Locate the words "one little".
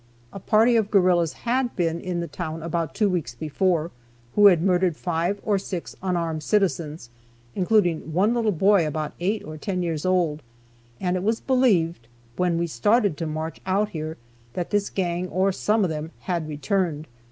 8.11-8.51